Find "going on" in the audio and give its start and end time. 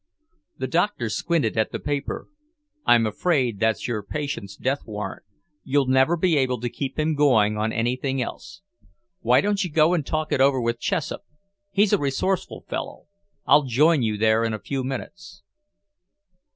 7.13-7.71